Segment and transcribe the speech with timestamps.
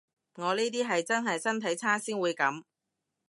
[0.33, 2.63] 我呢啲係真係身體差先會噉